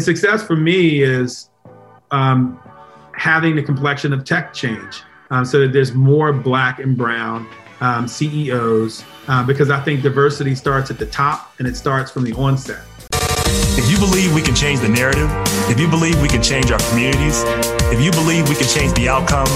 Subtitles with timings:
[0.00, 1.50] success for me is
[2.10, 2.60] um,
[3.16, 7.48] having the complexion of tech change um, so that there's more black and brown
[7.80, 12.24] um, CEOs uh, because I think diversity starts at the top and it starts from
[12.24, 12.82] the onset.
[13.76, 15.30] If you believe we can change the narrative,
[15.70, 17.44] if you believe we can change our communities,
[17.92, 19.50] if you believe we can change the outcomes,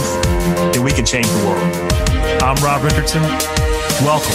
[0.73, 2.43] then we can change the world.
[2.43, 3.23] I'm Rob Richardson.
[4.05, 4.31] Welcome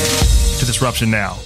[0.59, 1.37] to Disruption Now.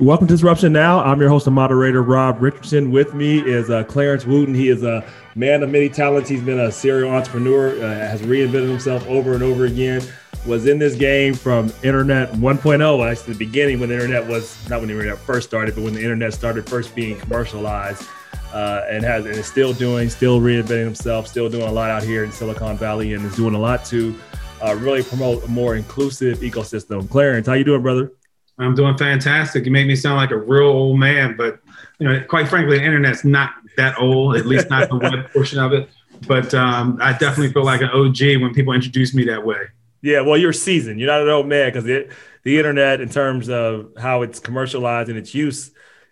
[0.00, 0.98] Welcome to Disruption Now.
[1.04, 2.90] I'm your host and moderator, Rob Richardson.
[2.90, 4.52] With me is uh, Clarence Wooten.
[4.52, 5.04] He is a
[5.36, 6.28] man of many talents.
[6.28, 10.02] He's been a serial entrepreneur, uh, has reinvented himself over and over again.
[10.46, 14.80] Was in this game from Internet 1.0, actually the beginning when the Internet was not
[14.80, 18.04] when the Internet first started, but when the Internet started first being commercialized,
[18.52, 22.02] uh, and has and is still doing, still reinventing himself, still doing a lot out
[22.02, 24.12] here in Silicon Valley, and is doing a lot to
[24.60, 27.08] uh, really promote a more inclusive ecosystem.
[27.08, 28.10] Clarence, how you doing, brother?
[28.58, 29.64] I'm doing fantastic.
[29.64, 31.60] You make me sound like a real old man, but
[31.98, 35.58] you know, quite frankly, the internet's not that old, at least not the web portion
[35.58, 35.88] of it.
[36.26, 39.58] But um, I definitely feel like an OG when people introduce me that way.
[40.02, 41.00] Yeah, well, you're seasoned.
[41.00, 42.08] You're not an old man because the
[42.44, 45.70] the internet, in terms of how it's commercialized and its use,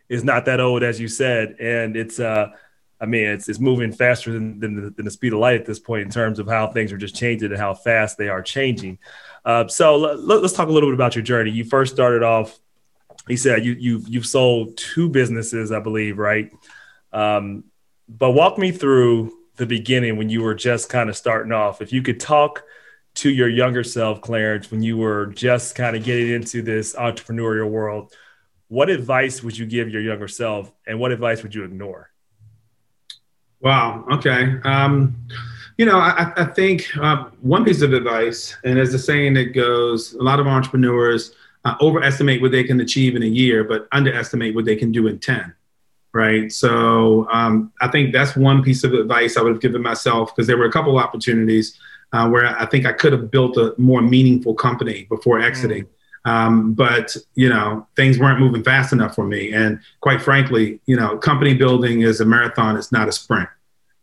[0.09, 2.49] is not that old as you said, and it's uh,
[3.03, 5.67] I mean, it's it's moving faster than than the, than the speed of light at
[5.67, 8.41] this point in terms of how things are just changing and how fast they are
[8.41, 8.98] changing.
[9.44, 11.50] Uh, so let, us talk a little bit about your journey.
[11.50, 12.56] You first started off.
[13.27, 16.53] He said you you've, you've sold two businesses, I believe, right?
[17.12, 17.64] Um,
[18.09, 21.83] but walk me through the beginning when you were just kind of starting off.
[21.83, 22.62] If you could talk
[23.14, 27.69] to your younger self, Clarence, when you were just kind of getting into this entrepreneurial
[27.69, 28.14] world,
[28.69, 32.12] what advice would you give your younger self, and what advice would you ignore?
[33.63, 34.05] Wow.
[34.11, 34.57] Okay.
[34.65, 35.17] Um,
[35.79, 40.13] you know, I, I think uh, one piece of advice, and as the saying goes,
[40.15, 41.33] a lot of entrepreneurs
[41.65, 45.07] uh, overestimate what they can achieve in a year, but underestimate what they can do
[45.07, 45.55] in 10.
[46.13, 46.53] Right.
[46.53, 50.47] So um, I think that's one piece of advice I would have given myself because
[50.47, 51.79] there were a couple of opportunities
[52.13, 55.84] uh, where I think I could have built a more meaningful company before exiting.
[55.84, 55.89] Mm.
[56.25, 60.94] Um, but you know things weren't moving fast enough for me and quite frankly you
[60.94, 63.49] know company building is a marathon it's not a sprint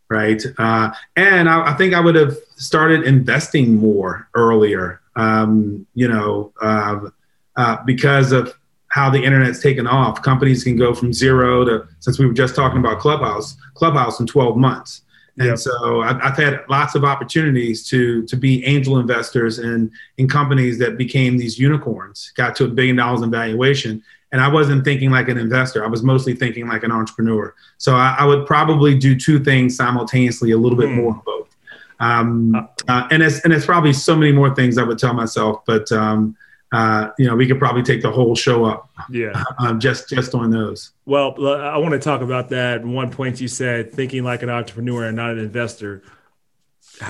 [0.09, 0.43] right?
[0.57, 6.51] Uh, and I, I, think I would have started investing more earlier, um, you know,
[6.61, 7.09] uh,
[7.55, 8.53] uh, because of
[8.87, 10.21] how the internet's taken off.
[10.21, 14.25] Companies can go from zero to, since we were just talking about Clubhouse, Clubhouse in
[14.25, 15.03] 12 months.
[15.39, 15.57] And yep.
[15.57, 20.77] so I've, I've, had lots of opportunities to to be angel investors in in companies
[20.79, 25.11] that became these unicorns, got to a billion dollars in valuation, and I wasn't thinking
[25.11, 25.85] like an investor.
[25.85, 27.55] I was mostly thinking like an entrepreneur.
[27.77, 30.95] So I, I would probably do two things simultaneously, a little bit mm.
[30.95, 31.55] more of both.
[32.01, 35.13] Um, uh, uh, and it's and it's probably so many more things I would tell
[35.13, 36.35] myself, but um,
[36.71, 38.89] uh, you know, we could probably take the whole show up.
[39.09, 40.91] Yeah, um, just just on those.
[41.05, 42.85] Well, I want to talk about that.
[42.85, 46.03] One point you said, thinking like an entrepreneur and not an investor.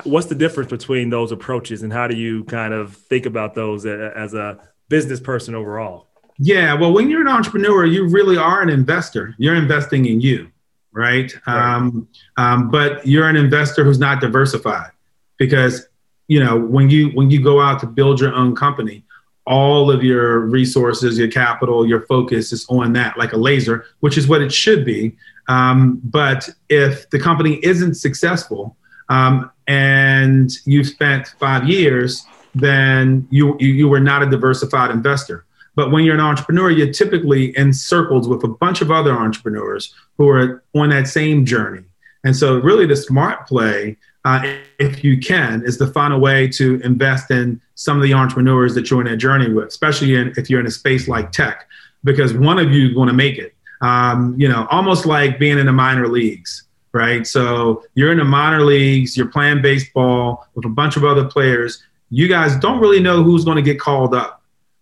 [0.03, 3.85] What's the difference between those approaches, and how do you kind of think about those
[3.85, 6.07] as a business person overall?
[6.37, 9.35] Yeah, well, when you're an entrepreneur, you really are an investor.
[9.37, 10.49] You're investing in you,
[10.93, 11.33] right?
[11.45, 11.75] right.
[11.75, 14.91] Um, um, but you're an investor who's not diversified
[15.37, 15.87] because
[16.27, 19.03] you know when you when you go out to build your own company,
[19.49, 24.17] all of your resources, your capital, your focus is on that, like a laser, which
[24.17, 25.17] is what it should be.
[25.47, 28.77] Um, but if the company isn't successful
[29.09, 32.23] um, and you've spent five years,
[32.53, 35.45] then you, you you were not a diversified investor.
[35.75, 39.93] But when you're an entrepreneur, you're typically in circles with a bunch of other entrepreneurs
[40.17, 41.83] who are on that same journey.
[42.23, 44.41] And so, really, the smart play, uh,
[44.77, 48.75] if you can, is to find a way to invest in some of the entrepreneurs
[48.75, 51.67] that you're in that journey with, especially in, if you're in a space like tech,
[52.03, 53.53] because one of you is going to make it.
[53.81, 57.25] Um, you know, almost like being in the minor leagues, right?
[57.25, 61.81] So you're in the minor leagues, you're playing baseball with a bunch of other players.
[62.09, 64.39] You guys don't really know who's going to get called up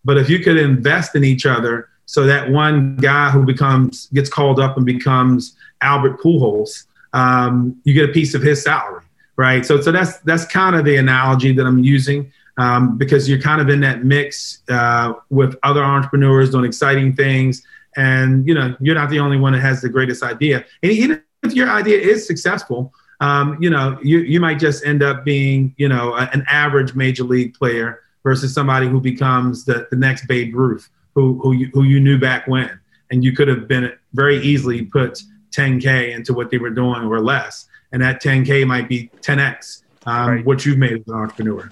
[0.08, 4.30] but if you could invest in each other, so that one guy who becomes gets
[4.30, 9.04] called up and becomes Albert Pujols, um, you get a piece of his salary,
[9.36, 9.66] right?
[9.66, 13.62] So, so that's that's kind of the analogy that I'm using um, because you're kind
[13.62, 17.64] of in that mix uh, with other entrepreneurs doing exciting things,
[17.96, 20.66] and you know you're not the only one that has the greatest idea.
[20.84, 25.04] And even if your idea is successful, um, you know you you might just end
[25.04, 29.96] up being you know an average major league player versus somebody who becomes the, the
[29.96, 32.78] next Babe Ruth, who, who, you, who you knew back when.
[33.10, 37.22] And you could have been very easily put 10K into what they were doing or
[37.22, 37.70] less.
[37.94, 40.46] And that 10K might be 10X um, right.
[40.46, 41.70] what you've made as an entrepreneur.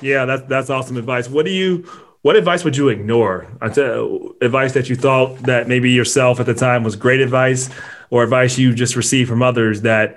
[0.00, 1.28] Yeah, that's, that's awesome advice.
[1.28, 1.84] What do you,
[2.22, 3.46] what advice would you ignore?
[3.60, 7.68] Advice that you thought that maybe yourself at the time was great advice,
[8.10, 10.16] or advice you just received from others that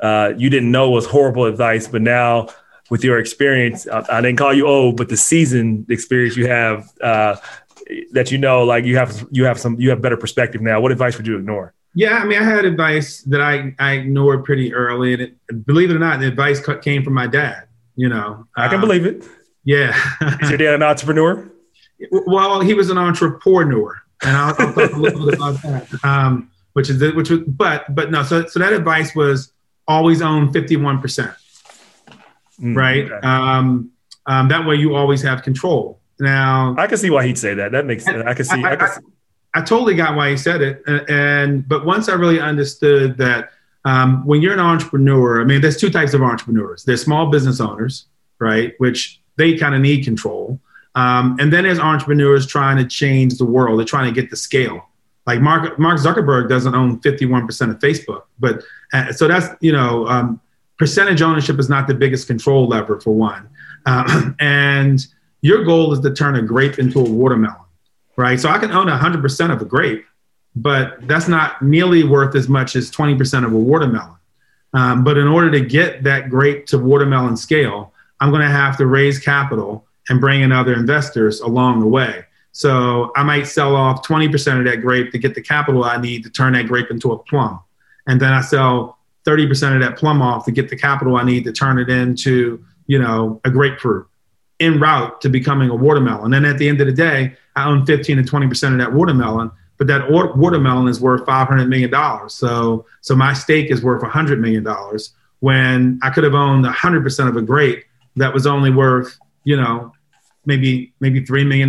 [0.00, 2.48] uh, you didn't know was horrible advice, but now
[2.90, 6.86] with your experience, I, I didn't call you old, but the seasoned experience you have,
[7.00, 7.36] uh,
[8.12, 10.80] that you know, like you have, you have some, you have better perspective now.
[10.80, 11.74] What advice would you ignore?
[11.94, 15.90] Yeah, I mean, I had advice that I, I ignored pretty early, and it, believe
[15.90, 17.68] it or not, the advice came from my dad.
[17.94, 19.24] You know, I can um, believe it.
[19.64, 19.96] Yeah,
[20.40, 21.50] is your dad an entrepreneur?
[22.10, 26.04] Well, he was an entrepreneur, and I'll, I'll talk a little bit about that.
[26.04, 28.22] Um, which is the, which was, but but no.
[28.24, 29.52] So so that advice was
[29.86, 31.32] always own fifty one percent,
[32.60, 33.04] mm, right?
[33.04, 33.26] Okay.
[33.26, 33.92] Um,
[34.26, 36.00] um, that way you always have control.
[36.18, 37.72] Now I can see why he'd say that.
[37.72, 38.24] That makes sense.
[38.26, 38.62] I can see.
[38.62, 39.00] I, I, can see.
[39.54, 40.82] I totally got why he said it.
[40.86, 43.50] And, and but once I really understood that
[43.84, 46.84] um, when you're an entrepreneur, I mean, there's two types of entrepreneurs.
[46.84, 48.06] There's small business owners,
[48.38, 50.60] right, which they kind of need control.
[50.94, 53.78] Um, and then there's entrepreneurs trying to change the world.
[53.78, 54.88] They're trying to get the scale.
[55.26, 58.62] Like Mark, Mark Zuckerberg doesn't own 51% of Facebook, but
[58.92, 60.40] uh, so that's you know um,
[60.78, 63.48] percentage ownership is not the biggest control lever for one.
[63.86, 65.06] Uh, and
[65.40, 67.63] your goal is to turn a grape into a watermelon
[68.16, 68.38] right?
[68.38, 70.04] So I can own 100% of a grape,
[70.56, 74.16] but that's not nearly worth as much as 20% of a watermelon.
[74.72, 78.76] Um, but in order to get that grape to watermelon scale, I'm going to have
[78.78, 82.24] to raise capital and bring in other investors along the way.
[82.52, 86.22] So I might sell off 20% of that grape to get the capital I need
[86.24, 87.60] to turn that grape into a plum.
[88.06, 91.44] And then I sell 30% of that plum off to get the capital I need
[91.44, 94.06] to turn it into, you know, a grapefruit
[94.60, 96.34] en route to becoming a watermelon.
[96.34, 99.50] And at the end of the day, I own 15 to 20% of that watermelon,
[99.78, 102.28] but that watermelon is worth $500 million.
[102.28, 104.66] So, so my stake is worth $100 million
[105.40, 107.84] when I could have owned 100% of a grape
[108.16, 109.92] that was only worth, you know,
[110.46, 111.68] maybe, maybe $3 million.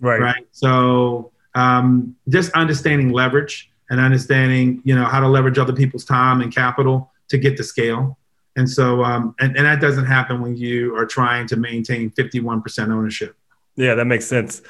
[0.00, 0.20] Right.
[0.20, 0.46] Right.
[0.52, 6.40] So um, just understanding leverage and understanding, you know, how to leverage other people's time
[6.40, 8.18] and capital to get to scale.
[8.58, 12.90] And so, um, and, and that doesn't happen when you are trying to maintain 51%
[12.90, 13.36] ownership.
[13.76, 14.62] Yeah, that makes sense.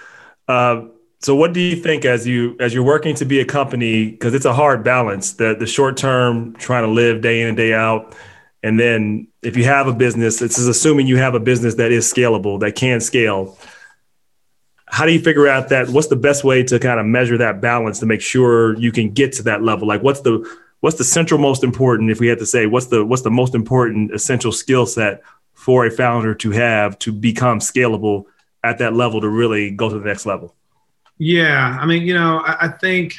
[0.47, 0.83] Uh,
[1.21, 4.35] so what do you think as you as you're working to be a company because
[4.35, 7.75] it's a hard balance the the short term trying to live day in and day
[7.75, 8.15] out
[8.63, 11.91] and then if you have a business this is assuming you have a business that
[11.91, 13.59] is scalable that can scale
[14.87, 17.61] how do you figure out that what's the best way to kind of measure that
[17.61, 20.49] balance to make sure you can get to that level like what's the
[20.81, 23.55] what's the central most important if we had to say what's the what's the most
[23.55, 25.23] important essential skill set
[25.55, 28.25] for a founder to have to become scalable
[28.63, 30.55] at that level to really go to the next level?
[31.19, 33.15] Yeah, I mean, you know, I, I think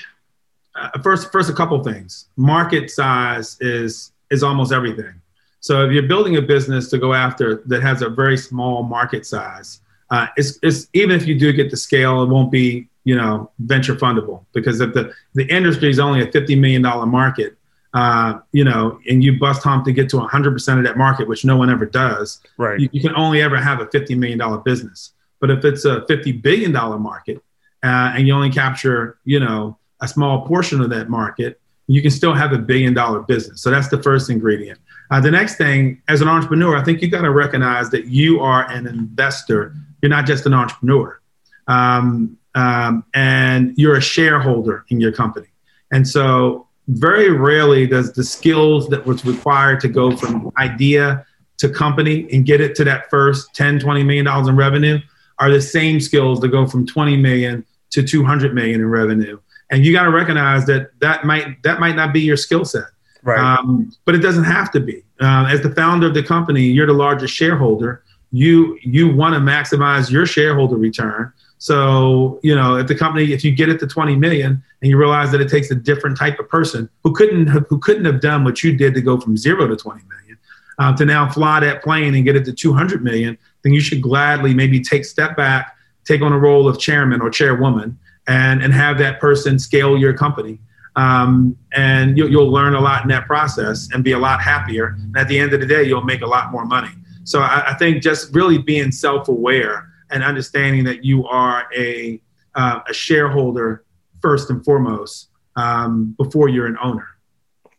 [0.76, 2.30] uh, first, first a couple things.
[2.38, 5.22] Market size is is almost everything.
[5.60, 9.26] So if you're building a business to go after that has a very small market
[9.26, 13.16] size, uh, it's, it's even if you do get the scale, it won't be you
[13.16, 17.58] know venture fundable because if the the industry is only a fifty million dollar market,
[17.94, 21.44] uh, you know, and you bust hump to get to 100% of that market, which
[21.44, 22.80] no one ever does, right?
[22.80, 25.14] You, you can only ever have a $50 million business.
[25.40, 27.38] But if it's a $50 billion market
[27.84, 32.12] uh, and you only capture, you know, a small portion of that market, you can
[32.12, 33.64] still have a billion dollar business.
[33.64, 34.80] So that's the first ingredient.
[35.10, 38.40] Uh, the next thing, as an entrepreneur, I think you got to recognize that you
[38.40, 39.74] are an investor.
[40.02, 41.20] You're not just an entrepreneur.
[41.68, 45.48] Um, um, and you're a shareholder in your company.
[45.92, 51.26] And so, very rarely does the skills that was required to go from idea
[51.60, 54.98] to company and get it to that first 10, 20 million dollars in revenue
[55.38, 59.40] are the same skills that go from 20 million to 200 million in revenue.
[59.70, 62.86] And you got to recognize that that might that might not be your skill set,
[63.24, 63.40] right?
[63.40, 65.04] Um, but it doesn't have to be.
[65.22, 68.04] Uh, as the founder of the company, you're the largest shareholder.
[68.32, 71.34] You you want to maximize your shareholder return.
[71.58, 74.98] So you know if the company if you get it to 20 million and you
[74.98, 78.22] realize that it takes a different type of person who couldn't have, who couldn't have
[78.22, 80.38] done what you did to go from zero to 20 million
[80.78, 84.02] uh, to now fly that plane and get it to 200 million then you should
[84.02, 88.74] gladly maybe take step back, take on a role of chairman or chairwoman, and and
[88.74, 90.60] have that person scale your company.
[90.96, 94.98] Um, and you, will learn a lot in that process and be a lot happier.
[95.00, 96.90] And at the end of the day, you'll make a lot more money.
[97.30, 102.20] So I, I think just really being self-aware and understanding that you are a
[102.56, 103.86] uh, a shareholder
[104.20, 107.08] first and foremost um, before you're an owner.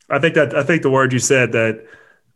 [0.08, 1.84] I think that I think the word you said that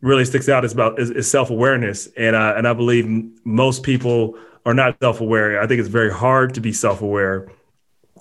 [0.01, 3.05] really sticks out is about is, is self awareness, and uh, and I believe
[3.45, 5.61] most people are not self aware.
[5.61, 7.49] I think it's very hard to be self aware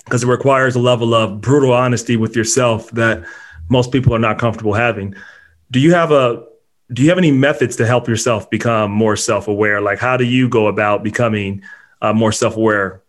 [0.05, 3.25] because it requires a level of brutal honesty with yourself that
[3.69, 5.17] most people are not comfortable having.
[5.73, 6.45] Do you have a
[6.95, 9.81] do you have any methods to help yourself become more self aware?
[9.83, 11.63] Like, how do you go about becoming
[12.01, 13.03] uh, more self aware?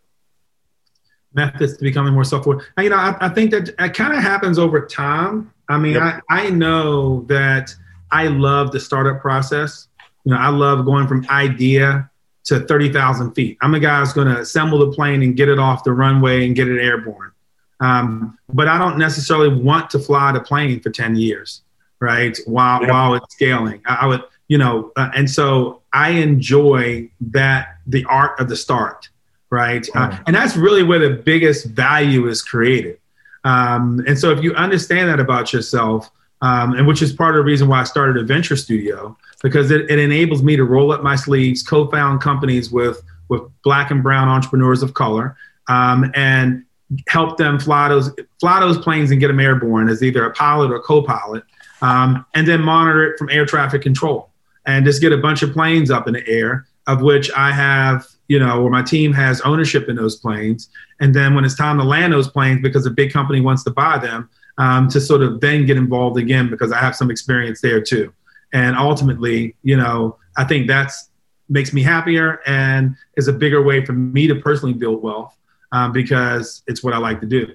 [1.33, 2.65] Methods to becoming more self aware.
[2.77, 6.23] You know, I, I think that it kind of happens over time I mean, yep.
[6.29, 7.73] I, I know that
[8.11, 9.87] I love the startup process.
[10.23, 12.09] You know, I love going from idea
[12.45, 13.57] to 30,000 feet.
[13.61, 16.45] I'm a guy who's going to assemble the plane and get it off the runway
[16.45, 17.31] and get it airborne.
[17.79, 21.63] Um, but I don't necessarily want to fly the plane for 10 years,
[21.99, 22.37] right?
[22.45, 22.89] While, yep.
[22.89, 23.81] while it's scaling.
[23.85, 28.55] I, I would, you know, uh, and so I enjoy that, the art of the
[28.55, 29.09] start,
[29.49, 29.87] right?
[29.95, 30.23] Uh, mm.
[30.27, 32.99] and that's really where the biggest value is created.
[33.43, 36.09] Um, and so if you understand that about yourself,
[36.41, 39.71] um, and which is part of the reason why I started a venture studio, because
[39.71, 44.03] it, it enables me to roll up my sleeves, co-found companies with with black and
[44.03, 45.35] brown entrepreneurs of color,
[45.67, 46.63] um, and
[47.07, 50.71] help them fly those fly those planes and get them airborne as either a pilot
[50.71, 51.43] or co-pilot,
[51.81, 54.29] um, and then monitor it from air traffic control
[54.65, 58.07] and just get a bunch of planes up in the air, of which I have
[58.27, 60.69] you know, or my team has ownership in those planes.
[60.99, 63.71] And then when it's time to land those planes, because a big company wants to
[63.71, 67.61] buy them, um, to sort of then get involved again because I have some experience
[67.61, 68.13] there too.
[68.53, 71.09] And ultimately, you know, I think that's
[71.47, 75.37] makes me happier and is a bigger way for me to personally build wealth
[75.71, 77.53] um, because it's what I like to do.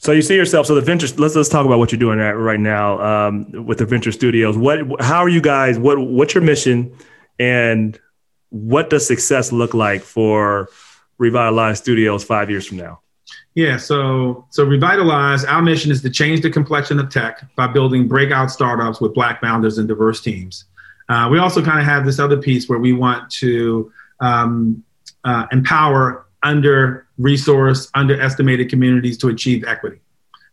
[0.00, 0.66] So you see yourself.
[0.66, 1.06] So the venture.
[1.18, 4.56] Let's let's talk about what you're doing right now um, with the venture studios.
[4.56, 5.02] What?
[5.02, 5.78] How are you guys?
[5.78, 5.98] What?
[5.98, 6.96] What's your mission?
[7.38, 8.00] And
[8.48, 10.70] what does success look like for
[11.18, 13.00] Revitalize Studios five years from now?
[13.54, 18.08] Yeah, so so Revitalize, our mission is to change the complexion of tech by building
[18.08, 20.64] breakout startups with Black founders and diverse teams.
[21.10, 24.82] Uh, we also kind of have this other piece where we want to um,
[25.24, 30.00] uh, empower under resourced, underestimated communities to achieve equity,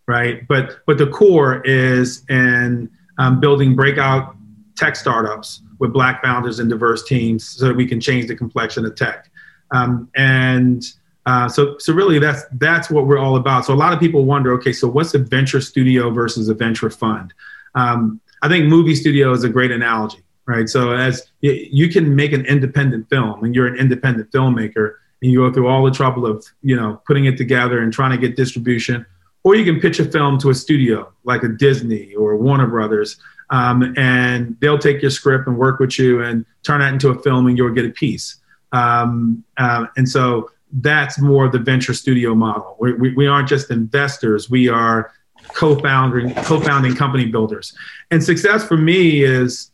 [0.08, 0.48] right?
[0.48, 4.36] But but the core is in um, building breakout
[4.76, 8.86] tech startups with black founders and diverse teams so that we can change the complexion
[8.86, 9.30] of tech.
[9.72, 10.84] Um, and
[11.26, 13.66] uh, so, so really, that's that's what we're all about.
[13.66, 16.90] So a lot of people wonder, okay, so what's a venture studio versus a venture
[16.90, 17.34] fund?
[17.76, 20.70] Um, I think movie studio is a great analogy, right?
[20.70, 25.40] So as you can make an independent film, and you're an independent filmmaker, and you
[25.40, 28.36] go through all the trouble of you know putting it together and trying to get
[28.36, 29.06] distribution,
[29.44, 33.18] or you can pitch a film to a studio like a Disney or Warner Brothers,
[33.50, 37.22] um, and they'll take your script and work with you and turn that into a
[37.22, 38.38] film, and you'll get a piece.
[38.72, 42.76] Um, uh, and so that's more of the venture studio model.
[42.80, 45.14] We, we, we aren't just investors; we are
[45.54, 47.76] co-founding co-founding company builders.
[48.12, 49.72] And success for me is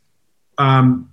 [0.57, 1.09] um,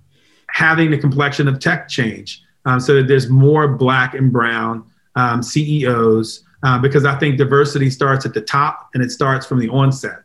[0.49, 4.83] having the complexion of tech change, um, so that there's more black and brown
[5.15, 6.45] um, CEOs.
[6.63, 10.21] Uh, because I think diversity starts at the top and it starts from the onset.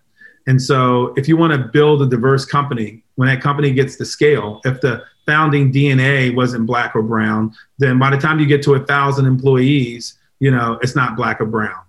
[0.47, 4.05] And so, if you want to build a diverse company, when that company gets to
[4.05, 8.63] scale, if the founding DNA wasn't black or brown, then by the time you get
[8.63, 11.83] to a thousand employees, you know it's not black or brown,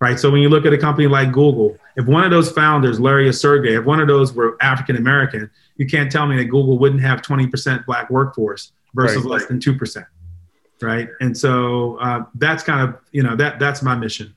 [0.00, 0.18] right?
[0.18, 3.28] So when you look at a company like Google, if one of those founders, Larry
[3.28, 6.78] or Sergey, if one of those were African American, you can't tell me that Google
[6.78, 9.26] wouldn't have 20% black workforce versus right.
[9.26, 10.06] less than two percent,
[10.80, 11.08] right?
[11.20, 14.34] And so uh, that's kind of you know that that's my mission.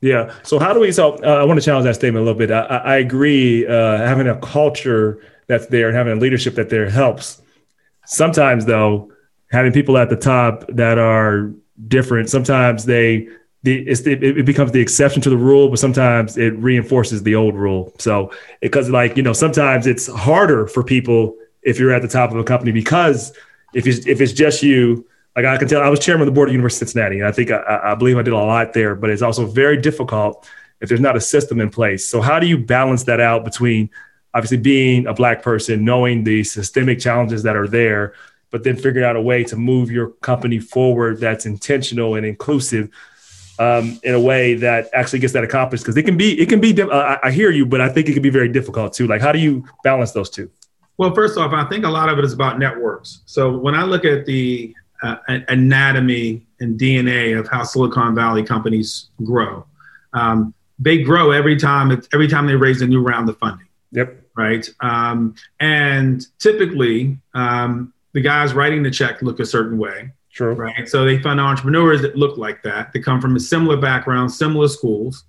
[0.00, 0.34] Yeah.
[0.42, 0.92] So how do we?
[0.92, 2.50] So uh, I want to challenge that statement a little bit.
[2.50, 3.66] I, I agree.
[3.66, 7.40] Uh, having a culture that's there and having a leadership that there helps.
[8.04, 9.10] Sometimes, though,
[9.50, 11.52] having people at the top that are
[11.88, 13.28] different, sometimes they
[13.62, 17.54] the, the, it becomes the exception to the rule, but sometimes it reinforces the old
[17.54, 17.94] rule.
[17.98, 22.30] So because like you know, sometimes it's harder for people if you're at the top
[22.30, 23.32] of a company because
[23.74, 26.36] if it's, if it's just you like I can tell, I was chairman of the
[26.36, 28.72] board at University of Cincinnati, and I think I, I believe I did a lot
[28.72, 28.94] there.
[28.94, 30.48] But it's also very difficult
[30.80, 32.08] if there's not a system in place.
[32.08, 33.90] So how do you balance that out between
[34.32, 38.14] obviously being a black person, knowing the systemic challenges that are there,
[38.50, 42.90] but then figuring out a way to move your company forward that's intentional and inclusive
[43.58, 45.82] um, in a way that actually gets that accomplished?
[45.82, 46.80] Because it can be, it can be.
[46.80, 49.08] Uh, I hear you, but I think it can be very difficult too.
[49.08, 50.48] Like, how do you balance those two?
[50.96, 53.22] Well, first off, I think a lot of it is about networks.
[53.26, 54.74] So when I look at the
[55.04, 55.16] uh,
[55.48, 59.66] anatomy and DNA of how Silicon Valley companies grow.
[60.14, 63.68] Um, they grow every time every time they raise a new round of funding.
[63.92, 64.22] Yep.
[64.36, 64.68] Right.
[64.80, 70.10] Um, and typically, um, the guys writing the check look a certain way.
[70.30, 70.54] Sure.
[70.54, 70.88] Right.
[70.88, 72.92] So they fund entrepreneurs that look like that.
[72.92, 75.24] They come from a similar background, similar schools.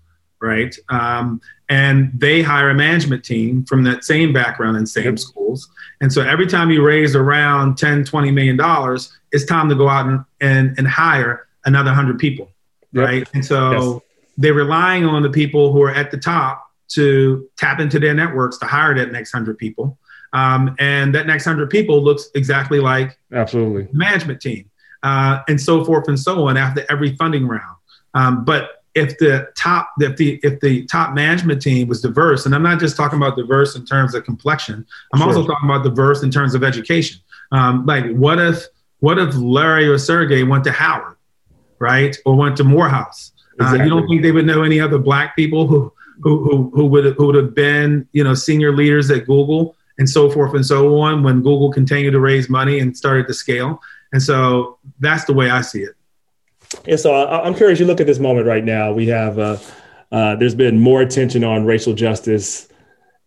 [0.45, 0.75] Right.
[0.89, 5.19] Um, and they hire a management team from that same background and same yep.
[5.19, 5.69] schools.
[6.01, 9.89] And so every time you raise around 10, 20 million dollars, it's time to go
[9.89, 12.51] out and, and, and hire another 100 people,
[12.91, 13.05] yep.
[13.05, 13.29] right?
[13.33, 14.01] And so yes.
[14.37, 18.59] they're relying on the people who are at the top to tap into their networks
[18.59, 19.97] to hire that next 100 people.
[20.33, 24.69] Um, and that next 100 people looks exactly like absolutely management team
[25.01, 27.77] uh, and so forth and so on after every funding round.
[28.13, 32.55] Um, but if the top if the if the top management team was diverse, and
[32.55, 35.27] I'm not just talking about diverse in terms of complexion, I'm sure.
[35.27, 37.19] also talking about diverse in terms of education.
[37.51, 38.65] Um, like what if
[38.99, 41.17] what if Larry or Sergey went to Howard,
[41.79, 43.33] right, or went to Morehouse?
[43.55, 43.81] Exactly.
[43.81, 46.85] Uh, you don't think they would know any other black people who who who, who
[46.85, 50.65] would who would have been you know senior leaders at Google and so forth and
[50.65, 53.81] so on when Google continued to raise money and started to scale.
[54.11, 55.95] And so that's the way I see it.
[56.85, 57.79] Yeah, so I'm curious.
[57.79, 58.91] You look at this moment right now.
[58.93, 59.57] We have uh,
[60.11, 62.67] uh, there's been more attention on racial justice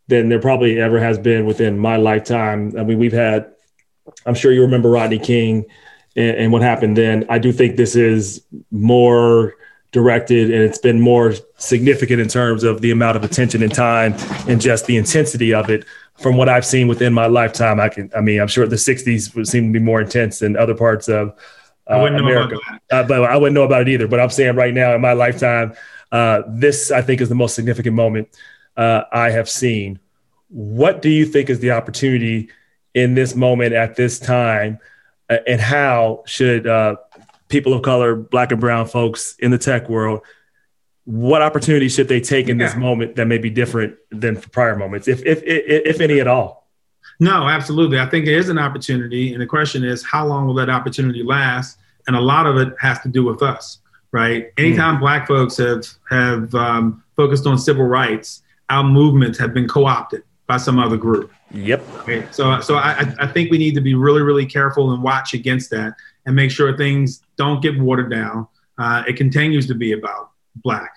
[0.06, 2.74] than there probably ever has been within my lifetime.
[2.78, 3.52] I mean, we've had.
[4.24, 5.66] I'm sure you remember Rodney King
[6.16, 7.26] and, and what happened then.
[7.28, 9.54] I do think this is more
[9.92, 14.14] directed and it's been more significant in terms of the amount of attention and time
[14.46, 15.84] and just the intensity of it
[16.18, 17.80] from what I've seen within my lifetime.
[17.80, 20.56] I can, I mean, I'm sure the 60s would seem to be more intense than
[20.56, 21.38] other parts of
[21.88, 22.56] uh, America,
[22.90, 24.08] uh, but I wouldn't know about it either.
[24.08, 25.74] But I'm saying right now in my lifetime,
[26.12, 28.28] uh, this I think is the most significant moment
[28.76, 29.98] uh, I have seen.
[30.48, 32.50] What do you think is the opportunity
[32.94, 34.78] in this moment at this time,
[35.28, 36.96] uh, and how should uh,
[37.48, 40.20] people of color, black and brown folks in the tech world,
[41.04, 42.66] what opportunities should they take in yeah.
[42.66, 46.26] this moment that may be different than prior moments, if, if, if, if any at
[46.26, 46.67] all?
[47.20, 47.98] No, absolutely.
[47.98, 49.32] I think it is an opportunity.
[49.32, 51.78] And the question is, how long will that opportunity last?
[52.06, 53.78] And a lot of it has to do with us,
[54.12, 54.52] right?
[54.56, 55.00] Anytime mm.
[55.00, 60.22] black folks have, have um, focused on civil rights, our movements have been co opted
[60.46, 61.32] by some other group.
[61.50, 61.82] Yep.
[61.98, 62.26] Okay.
[62.30, 65.70] So, so I, I think we need to be really, really careful and watch against
[65.70, 65.94] that
[66.26, 68.46] and make sure things don't get watered down.
[68.78, 70.94] Uh, it continues to be about black,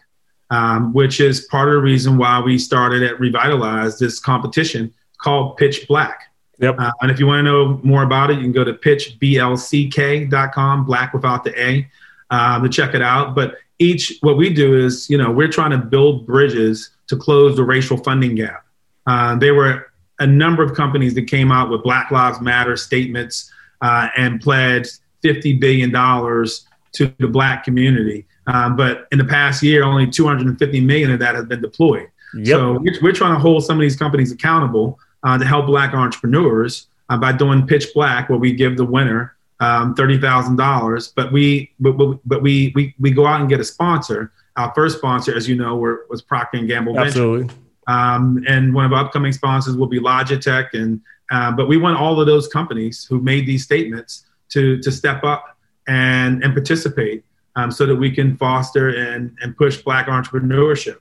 [0.50, 5.58] um, which is part of the reason why we started at Revitalize this competition called
[5.58, 6.32] Pitch Black.
[6.60, 6.80] Yep.
[6.80, 10.86] Uh, and if you want to know more about it, you can go to pitchblck.com,
[10.86, 11.88] black without the A,
[12.30, 13.34] uh, to check it out.
[13.34, 17.56] But each, what we do is, you know, we're trying to build bridges to close
[17.56, 18.64] the racial funding gap.
[19.08, 23.52] Uh, there were a number of companies that came out with Black Lives Matter statements
[23.82, 28.28] uh, and pledged $50 billion to the black community.
[28.46, 32.08] Um, but in the past year, only 250 million of that has been deployed.
[32.36, 32.48] Yep.
[32.48, 35.94] So we're, we're, trying to hold some of these companies accountable uh, to help black
[35.94, 41.10] entrepreneurs uh, by doing Pitch Black, where we give the winner um, thirty thousand dollars.
[41.16, 41.94] But we but,
[42.26, 44.32] but we, we we go out and get a sponsor.
[44.58, 47.00] Our first sponsor, as you know, were, was Procter and Gamble.
[47.00, 47.54] Absolutely.
[47.88, 50.74] Um, and one of our upcoming sponsors will be Logitech.
[50.74, 54.92] And uh, but we want all of those companies who made these statements to to
[54.92, 55.58] step up
[55.88, 57.24] and and participate
[57.56, 60.98] um, so that we can foster and and push black entrepreneurship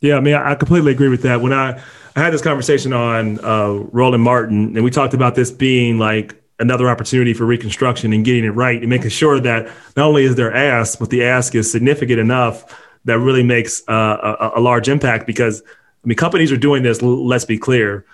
[0.00, 1.40] yeah i mean i completely agree with that.
[1.40, 1.80] When i
[2.14, 6.40] i had this conversation on uh, roland martin and we talked about this being like
[6.58, 10.36] another opportunity for reconstruction and getting it right and making sure that not only is
[10.36, 14.88] there ask but the ask is significant enough that really makes uh, a, a large
[14.88, 18.06] impact because i mean companies are doing this let's be clear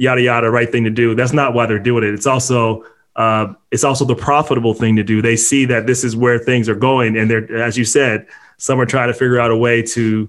[0.00, 1.14] yada yada right thing to do.
[1.14, 2.14] That's not why they're doing it.
[2.14, 2.84] It's also
[3.16, 5.20] uh, it's also the profitable thing to do.
[5.20, 8.80] They see that this is where things are going, and they're, as you said, some
[8.80, 10.28] are trying to figure out a way to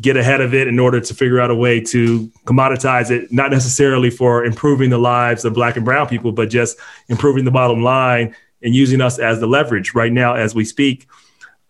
[0.00, 3.50] get ahead of it in order to figure out a way to commoditize it, not
[3.50, 6.76] necessarily for improving the lives of Black and Brown people, but just
[7.08, 9.94] improving the bottom line and using us as the leverage.
[9.94, 11.06] Right now, as we speak,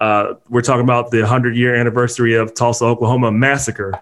[0.00, 3.92] uh, we're talking about the 100 year anniversary of Tulsa, Oklahoma massacre,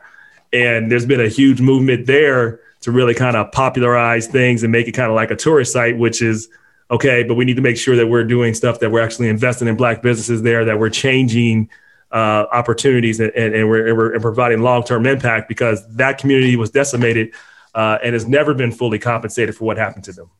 [0.52, 4.88] and there's been a huge movement there to really kind of popularize things and make
[4.88, 6.48] it kind of like a tourist site, which is
[6.90, 9.66] okay, but we need to make sure that we're doing stuff that we're actually investing
[9.66, 11.70] in black businesses there, that we're changing
[12.12, 16.70] uh, opportunities and, and, and, we're, and, we're, providing long-term impact because that community was
[16.70, 17.34] decimated
[17.74, 20.30] uh, and has never been fully compensated for what happened to them.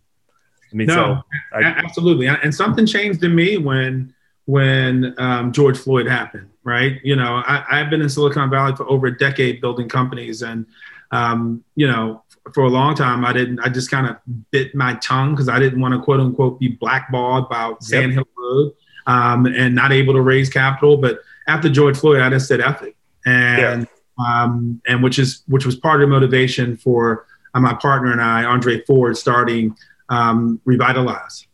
[0.71, 2.27] I mean, no, so I, absolutely.
[2.27, 7.01] And something changed in me when, when um, George Floyd happened, right?
[7.03, 10.67] You know, I, I've been in Silicon Valley for over a decade building companies and,
[11.11, 13.61] um, you know, for a long time, I didn't.
[13.61, 14.17] I just kind of
[14.51, 18.27] bit my tongue because I didn't want to quote unquote be blackballed about Sand Hill
[18.37, 18.73] Road
[19.07, 20.97] um, and not able to raise capital.
[20.97, 23.87] But after George Floyd, I just said it, and
[24.19, 24.43] yeah.
[24.43, 28.21] um, and which is which was part of the motivation for uh, my partner and
[28.21, 29.77] I, Andre Ford, starting
[30.09, 31.47] um, Revitalize.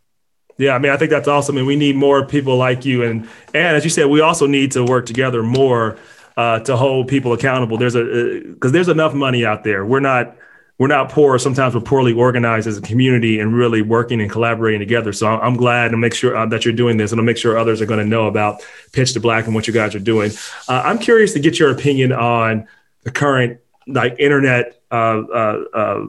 [0.59, 3.05] Yeah, I mean, I think that's awesome, and we need more people like you.
[3.05, 5.96] And and as you said, we also need to work together more
[6.37, 7.79] uh, to hold people accountable.
[7.79, 9.87] There's a because uh, there's enough money out there.
[9.87, 10.37] We're not
[10.78, 11.38] we're not poor.
[11.38, 15.12] Sometimes we're poorly organized as a community and really working and collaborating together.
[15.12, 17.58] So I'm glad to make sure uh, that you're doing this and I'll make sure
[17.58, 18.62] others are going to know about
[18.92, 20.30] Pitch to Black and what you guys are doing.
[20.68, 22.68] Uh, I'm curious to get your opinion on
[23.02, 26.06] the current like internet uh, uh, uh,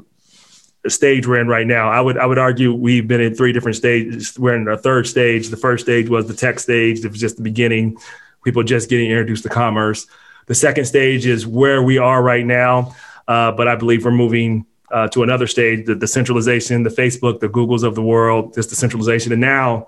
[0.87, 1.89] stage we're in right now.
[1.89, 4.37] I would I would argue we've been in three different stages.
[4.37, 5.49] We're in our third stage.
[5.49, 7.03] The first stage was the tech stage.
[7.03, 7.97] It was just the beginning
[8.43, 10.07] people just getting introduced to commerce.
[10.45, 12.95] The second stage is where we are right now,
[13.29, 17.47] uh, but I believe we're moving uh, to another stage, the decentralization, the Facebook, the
[17.47, 19.31] Googles of the world, this decentralization.
[19.31, 19.87] And now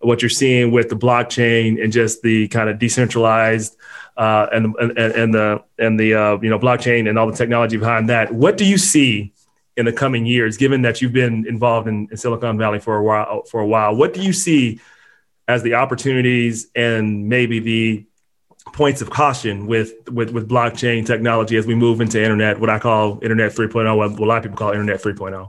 [0.00, 3.76] what you're seeing with the blockchain and just the kind of decentralized
[4.16, 7.76] uh, and, and, and the, and the uh, you know, blockchain and all the technology
[7.76, 8.32] behind that.
[8.32, 9.32] What do you see
[9.76, 13.04] in the coming years, given that you've been involved in, in Silicon Valley for a
[13.04, 14.80] while, for a while, what do you see
[15.46, 18.06] as the opportunities and maybe the
[18.72, 22.78] points of caution with with with blockchain technology as we move into internet, what I
[22.78, 25.48] call internet 3.0, what a lot of people call internet 3.0.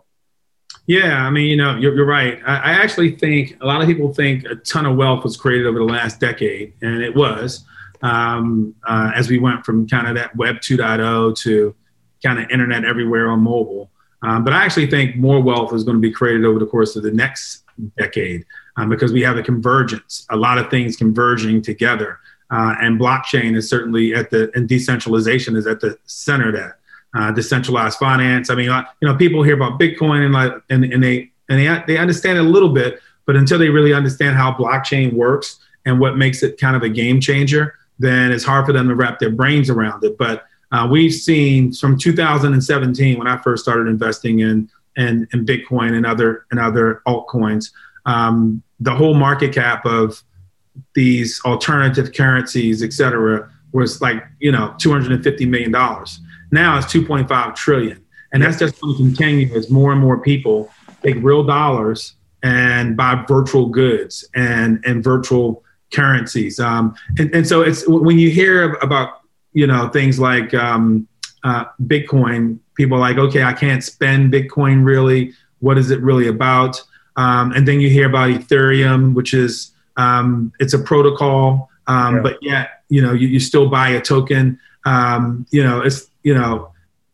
[0.87, 2.39] Yeah, I mean, you know, you're, you're right.
[2.45, 5.67] I, I, actually think a lot of people think a ton of wealth was created
[5.67, 7.63] over the last decade, and it was
[8.01, 11.75] um, uh, as we went from kind of that Web 2.0 to
[12.23, 13.91] kind of internet everywhere on mobile.
[14.23, 16.95] Um, but I actually think more wealth is going to be created over the course
[16.95, 17.63] of the next
[17.97, 18.45] decade
[18.77, 22.19] um, because we have a convergence, a lot of things converging together.
[22.51, 26.73] Uh, and blockchain is certainly at the and decentralization is at the center of that.
[27.13, 28.49] Uh, decentralized finance.
[28.49, 28.65] I mean,
[29.01, 32.37] you know, people hear about Bitcoin and like, and, and they and they they understand
[32.37, 36.43] it a little bit, but until they really understand how blockchain works and what makes
[36.43, 39.69] it kind of a game changer, then it's hard for them to wrap their brains
[39.69, 40.17] around it.
[40.17, 45.95] But uh, we've seen from 2017 when I first started investing in in, in Bitcoin
[45.95, 47.71] and other and other altcoins,
[48.05, 50.21] um, the whole market cap of
[50.93, 55.71] these alternative currencies, et cetera, was like, you know, $250 million.
[56.51, 58.03] Now it's 2.5 trillion.
[58.33, 60.71] And that's just going to continue as more and more people
[61.03, 66.59] take real dollars and buy virtual goods and, and virtual currencies.
[66.59, 69.21] Um, and, and so it's when you hear about,
[69.53, 71.07] you know, things like um,
[71.43, 75.33] uh, Bitcoin, people are like, okay, I can't spend Bitcoin really.
[75.59, 76.81] What is it really about?
[77.17, 82.21] Um, and then you hear about Ethereum, which is um, it's a protocol, um, yeah.
[82.21, 84.59] but yet you know you, you still buy a token.
[84.85, 86.71] Um, you know it's you know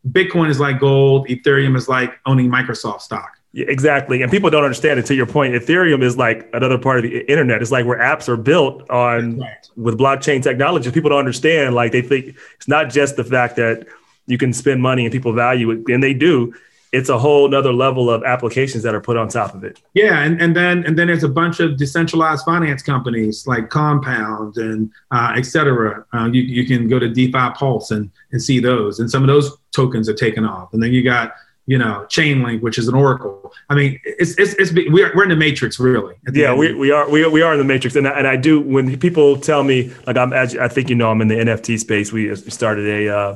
[0.10, 3.32] Bitcoin is like gold, Ethereum is like owning Microsoft stock.
[3.54, 5.06] Yeah, exactly, and people don't understand it.
[5.08, 7.62] To your point, Ethereum is like another part of the internet.
[7.62, 9.70] It's like where apps are built on right.
[9.76, 10.92] with blockchain technology.
[10.92, 11.74] People don't understand.
[11.74, 13.88] Like they think it's not just the fact that
[14.28, 16.54] you can spend money and people value it, and they do
[16.94, 19.82] it's a whole nother level of applications that are put on top of it.
[19.94, 24.58] Yeah, and, and then and then there's a bunch of decentralized finance companies like Compound
[24.58, 26.06] and uh, et cetera.
[26.14, 29.28] Uh, you, you can go to DeFi Pulse and, and see those, and some of
[29.28, 30.74] those tokens are taken off.
[30.74, 31.34] And then you got
[31.66, 33.54] you know Chainlink, which is an Oracle.
[33.70, 36.16] I mean, it's it's, it's we're, we're in the matrix really.
[36.32, 38.62] Yeah, we, we are we, we are in the matrix, and I, and I do
[38.62, 41.80] when people tell me like I'm as I think you know I'm in the NFT
[41.80, 42.12] space.
[42.14, 43.16] We started a.
[43.16, 43.36] Uh,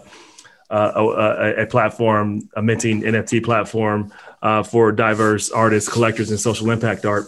[0.71, 6.71] uh, a, a, platform, a minting NFT platform uh, for diverse artists, collectors, and social
[6.71, 7.25] impact art.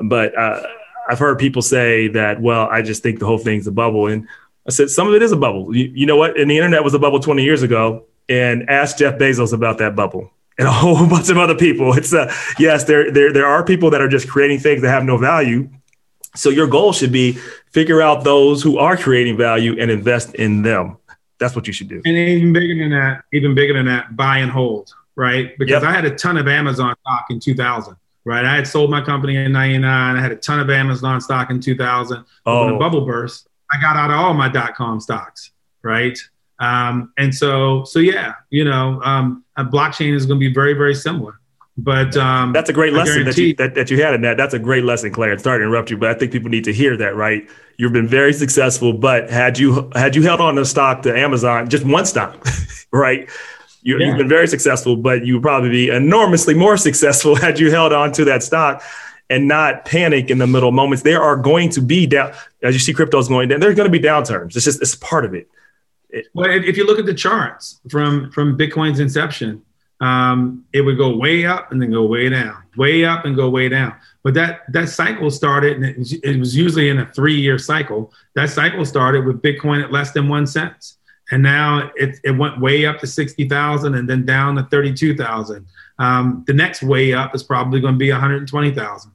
[0.00, 0.62] But uh,
[1.08, 4.06] I've heard people say that, well, I just think the whole thing's a bubble.
[4.06, 4.28] And
[4.66, 5.74] I said, some of it is a bubble.
[5.74, 6.38] You, you know what?
[6.38, 8.04] And the internet was a bubble 20 years ago.
[8.28, 11.92] And ask Jeff Bezos about that bubble and a whole bunch of other people.
[11.94, 15.04] It's uh, yes, there, there, there are people that are just creating things that have
[15.04, 15.68] no value.
[16.34, 17.32] So your goal should be
[17.72, 20.96] figure out those who are creating value and invest in them.
[21.42, 22.00] That's what you should do.
[22.04, 25.58] And even bigger than that, even bigger than that, buy and hold, right?
[25.58, 25.84] Because yep.
[25.84, 28.44] I had a ton of Amazon stock in 2000, right?
[28.44, 30.16] I had sold my company in 99.
[30.16, 32.24] I had a ton of Amazon stock in 2000.
[32.46, 32.60] Oh.
[32.60, 35.50] When the bubble burst, I got out of all my dot com stocks,
[35.82, 36.16] right?
[36.60, 40.94] Um, and so, so yeah, you know, um, blockchain is going to be very, very
[40.94, 41.40] similar.
[41.76, 44.36] But um, that's a great lesson that you that, that you had in that.
[44.36, 45.38] That's a great lesson, Claire.
[45.38, 47.48] Sorry to interrupt you, but I think people need to hear that, right?
[47.78, 51.70] You've been very successful, but had you had you held on to stock to Amazon,
[51.70, 52.46] just one stock,
[52.92, 53.28] right?
[53.84, 57.70] You, have been very successful, but you would probably be enormously more successful had you
[57.70, 58.82] held on to that stock
[59.28, 61.02] and not panic in the middle moments.
[61.02, 63.60] There are going to be down as you see crypto's going down.
[63.60, 64.54] There's going to be downturns.
[64.54, 65.48] It's just it's part of it.
[66.10, 69.62] it well, if, if you look at the charts from from Bitcoin's inception,
[70.02, 73.48] um, it would go way up and then go way down, way up and go
[73.48, 73.94] way down.
[74.24, 78.12] But that that cycle started, and it, it was usually in a three-year cycle.
[78.34, 80.94] That cycle started with Bitcoin at less than one cent,
[81.30, 85.16] and now it, it went way up to sixty thousand, and then down to thirty-two
[85.16, 85.66] thousand.
[85.98, 89.12] Um, the next way up is probably going to be one hundred twenty thousand.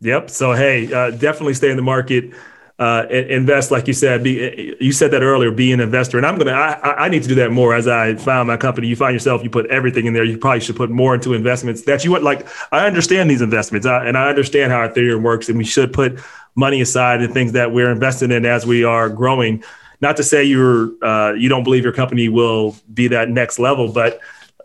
[0.00, 0.30] Yep.
[0.30, 2.34] So hey, uh, definitely stay in the market
[2.78, 6.16] uh, invest, like you said, be, you said that earlier, be an investor.
[6.16, 8.88] And I'm to, I I need to do that more as I found my company.
[8.88, 10.24] You find yourself, you put everything in there.
[10.24, 12.46] You probably should put more into investments that you would like.
[12.72, 16.18] I understand these investments uh, and I understand how Ethereum works and we should put
[16.56, 19.62] money aside and things that we're investing in as we are growing.
[20.00, 23.92] Not to say you're, uh, you don't believe your company will be that next level,
[23.92, 24.20] but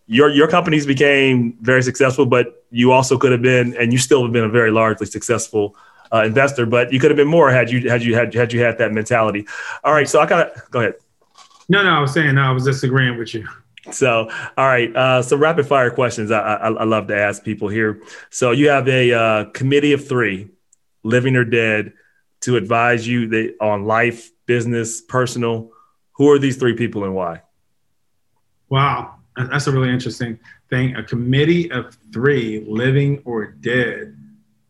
[0.08, 4.24] your, your companies became very successful, but you also could have been, and you still
[4.24, 5.76] have been a very largely successful
[6.12, 8.62] uh, investor, but you could have been more had you had you had had you
[8.62, 9.48] had that mentality.
[9.84, 10.96] All right, so I kind of go ahead.
[11.68, 13.48] No, no, I was saying no, I was disagreeing with you.
[13.92, 14.96] So, all right.
[14.96, 16.32] Uh, so, rapid fire questions.
[16.32, 18.02] I, I, I, love to ask people here.
[18.30, 20.50] So, you have a uh, committee of three,
[21.04, 21.94] living or dead,
[22.42, 25.72] to advise you on life, business, personal.
[26.14, 27.42] Who are these three people and why?
[28.70, 30.96] Wow, that's a really interesting thing.
[30.96, 34.16] A committee of three, living or dead.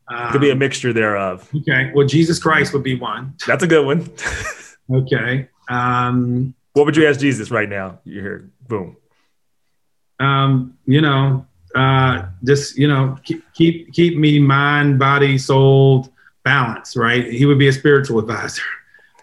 [0.09, 1.47] Um, Could be a um, mixture thereof.
[1.55, 1.91] Okay.
[1.93, 3.35] Well, Jesus Christ would be one.
[3.45, 4.09] That's a good one.
[4.91, 5.47] okay.
[5.69, 7.99] Um, what would you ask Jesus right now?
[8.05, 8.49] You hear.
[8.67, 8.97] Boom.
[10.19, 11.45] Um, you know,
[11.75, 16.11] uh, just you know, keep keep keep me mind, body, soul
[16.43, 16.95] balance.
[16.95, 17.31] Right.
[17.31, 18.63] He would be a spiritual advisor.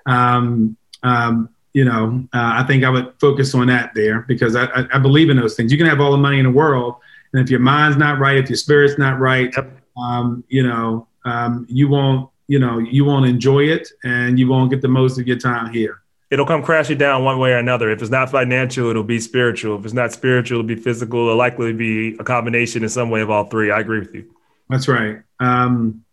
[0.07, 4.65] Um, um, you know, uh, I think I would focus on that there because I,
[4.67, 5.71] I, I, believe in those things.
[5.71, 6.97] You can have all the money in the world,
[7.33, 9.71] and if your mind's not right, if your spirit's not right, yep.
[9.99, 14.71] Um, you know, um, you won't, you know, you won't enjoy it, and you won't
[14.71, 16.03] get the most of your time here.
[16.31, 17.91] It'll come crashing down one way or another.
[17.91, 19.79] If it's not financial, it'll be spiritual.
[19.79, 21.21] If it's not spiritual, it'll be physical.
[21.27, 23.71] It'll likely be a combination in some way of all three.
[23.71, 24.29] I agree with you.
[24.69, 25.23] That's right.
[25.39, 26.05] Um,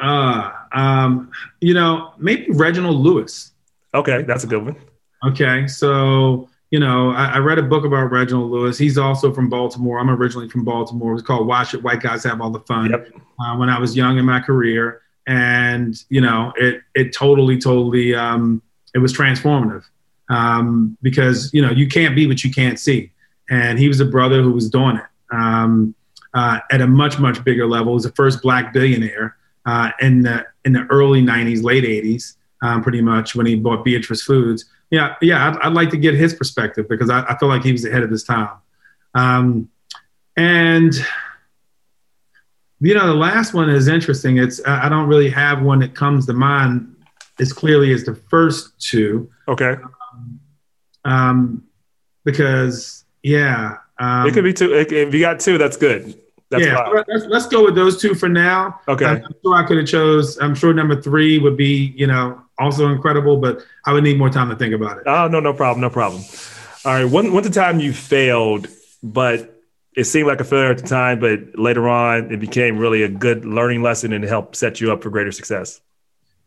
[0.00, 1.30] uh, um,
[1.60, 3.52] you know, maybe Reginald Lewis.
[3.94, 4.76] Okay, that's a good one.
[5.24, 8.76] Okay, so you know, I, I, read a book about Reginald Lewis.
[8.76, 9.98] He's also from Baltimore.
[9.98, 11.14] I'm originally from Baltimore.
[11.14, 13.08] It's called "Why Should: White Guys Have All the Fun." Yep.
[13.40, 18.14] Uh, when I was young in my career, and you know, it it totally, totally,
[18.14, 18.60] um,
[18.94, 19.84] it was transformative
[20.28, 23.12] um, because you know you can't be what you can't see,
[23.48, 25.94] and he was a brother who was doing it um,
[26.34, 27.92] uh, at a much, much bigger level.
[27.92, 32.36] He was the first black billionaire uh, in the in the early '90s, late '80s
[32.62, 34.66] um, pretty much when he bought Beatrice Foods.
[34.90, 37.72] Yeah, yeah, I'd, I'd like to get his perspective because I, I, feel like he
[37.72, 38.56] was ahead of his time.
[39.14, 39.68] Um,
[40.36, 40.94] and
[42.80, 44.38] you know, the last one is interesting.
[44.38, 46.94] It's I don't really have one that comes to mind
[47.40, 49.30] as clearly as the first two.
[49.48, 49.76] Okay.
[50.12, 50.40] Um,
[51.04, 51.64] um
[52.24, 54.72] because yeah, um, it could be two.
[54.74, 56.18] If you got two, that's good.
[56.50, 58.80] That's yeah, let's, let's, go with those two for now.
[58.88, 59.04] Okay.
[59.04, 60.38] I'm sure I could have chose.
[60.38, 64.30] I'm sure number three would be, you know, also incredible, but I would need more
[64.30, 65.04] time to think about it.
[65.06, 66.22] Oh no, no problem, no problem.
[66.86, 68.66] All right, when, when's the time you failed,
[69.02, 69.60] but
[69.94, 73.08] it seemed like a failure at the time, but later on it became really a
[73.08, 75.80] good learning lesson and helped set you up for greater success?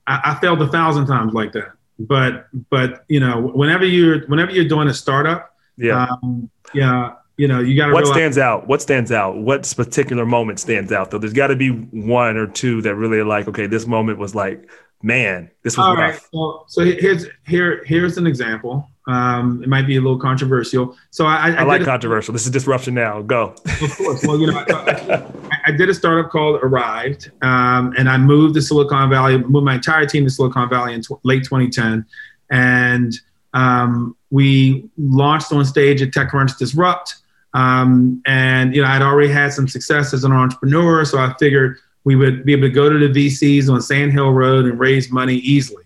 [0.07, 4.51] I, I failed a thousand times like that, but but you know, whenever you're whenever
[4.51, 7.93] you're doing a startup, yeah, um, yeah, you know, you got to.
[7.93, 8.67] What realize- stands out?
[8.67, 9.35] What stands out?
[9.35, 11.09] What particular moment stands out?
[11.09, 14.35] Though there's got to be one or two that really like, okay, this moment was
[14.35, 14.69] like,
[15.01, 15.95] man, this was All.
[15.95, 16.19] Right.
[16.31, 18.87] Well, so here's here here's an example.
[19.07, 20.95] Um, it might be a little controversial.
[21.09, 22.31] So I, I, I like a, controversial.
[22.31, 23.23] This is disruption now.
[23.23, 23.55] Go.
[23.65, 24.23] Of course.
[24.23, 25.25] Well, you know, I,
[25.65, 29.39] I did a startup called Arrived, um, and I moved to Silicon Valley.
[29.39, 32.05] Moved my entire team to Silicon Valley in late 2010,
[32.51, 33.19] and
[33.55, 37.15] um, we launched on stage at TechCrunch Disrupt.
[37.53, 41.77] Um, and you know, I'd already had some success as an entrepreneur, so I figured
[42.03, 45.11] we would be able to go to the VCs on Sand Hill Road and raise
[45.11, 45.83] money easily.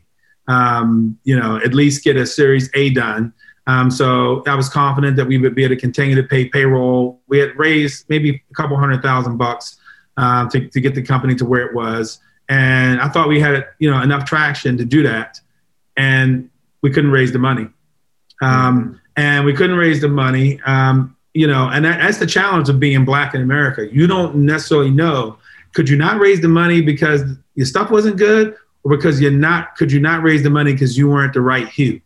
[0.48, 3.34] Um, you know, at least get a Series A done.
[3.68, 7.22] Um, so I was confident that we would be able to continue to pay payroll.
[7.28, 9.78] We had raised maybe a couple hundred thousand bucks
[10.18, 13.66] um, to, to get the company to where it was, and I thought we had
[13.80, 15.40] you know enough traction to do that,
[15.98, 16.50] and
[16.84, 17.68] we couldn't raise the money.
[18.42, 20.62] Um, and we couldn't raise the money.
[20.66, 23.88] Um, you know, and that, that's the challenge of being black in America.
[23.92, 25.38] You don't necessarily know.
[25.74, 27.24] Could you not raise the money because
[27.56, 29.76] your stuff wasn't good, or because you're not?
[29.76, 32.00] Could you not raise the money because you weren't the right hue?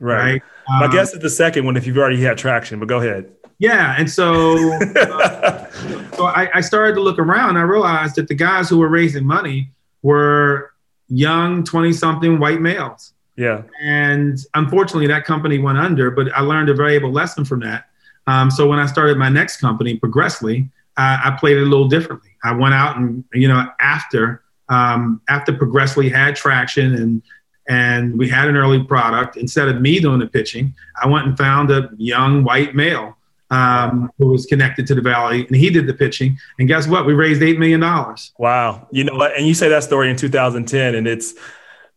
[0.00, 0.16] Right.
[0.32, 0.42] right?
[0.68, 2.80] Um, I guess it's the second one if you've already had traction.
[2.80, 3.30] But go ahead.
[3.60, 5.70] Yeah, and so uh,
[6.16, 7.56] so I, I started to look around.
[7.56, 9.70] I realized that the guys who were raising money
[10.02, 10.72] were
[11.06, 13.12] young, twenty something white males.
[13.36, 13.62] Yeah.
[13.80, 16.10] And unfortunately, that company went under.
[16.10, 17.84] But I learned a valuable lesson from that
[18.26, 21.88] um, so when I started my next company, Progressly, I, I played it a little
[21.88, 22.30] differently.
[22.44, 27.22] I went out and you know after um, after Progressly had traction and
[27.68, 31.36] and we had an early product, instead of me doing the pitching, I went and
[31.36, 33.16] found a young white male
[33.50, 36.38] um, who was connected to the Valley, and he did the pitching.
[36.58, 37.06] And guess what?
[37.06, 38.32] We raised eight million dollars.
[38.38, 38.86] Wow!
[38.90, 39.36] You know what?
[39.36, 41.34] And you say that story in 2010, and it's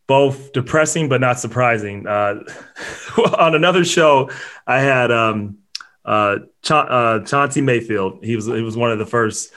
[0.06, 2.06] both depressing but not surprising.
[2.06, 2.40] Uh,
[3.38, 4.28] on another show,
[4.66, 5.58] I had um,
[6.10, 8.24] uh, Cha- uh, Chauncey Mayfield.
[8.24, 9.52] He was he was one of the first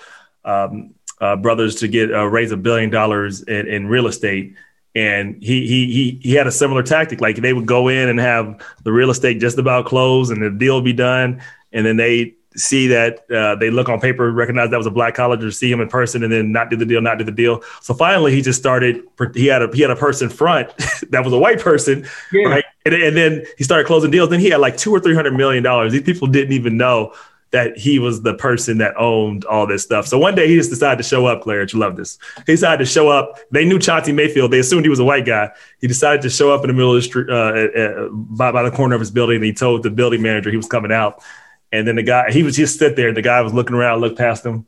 [0.46, 4.54] um, uh, brothers to get uh, raise a billion dollars in, in real estate.
[4.94, 7.22] And he, he he he had a similar tactic.
[7.22, 10.52] Like they would go in and have the real estate just about closed, and the
[10.52, 14.78] deal be done, and then they see that uh, they look on paper, recognize that
[14.78, 17.02] was a black college, or see him in person, and then not do the deal,
[17.02, 17.62] not do the deal.
[17.82, 19.02] So finally, he just started.
[19.34, 20.70] He had a he had a person front
[21.10, 22.48] that was a white person, yeah.
[22.48, 22.66] right?
[22.86, 24.30] And, and, then he started closing deals.
[24.30, 25.92] Then he had like two or three hundred million dollars.
[25.94, 27.14] These people didn't even know
[27.54, 30.08] that he was the person that owned all this stuff.
[30.08, 31.44] So one day he just decided to show up.
[31.44, 32.18] Claire, you love this.
[32.48, 33.38] He decided to show up.
[33.52, 34.50] They knew Chauncey Mayfield.
[34.50, 35.52] They assumed he was a white guy.
[35.80, 38.64] He decided to show up in the middle of the street uh, uh, by, by
[38.64, 39.36] the corner of his building.
[39.36, 41.24] And he told the building manager he was coming out.
[41.74, 43.12] And then the guy, he was just sit there.
[43.12, 44.68] The guy was looking around, looked past him.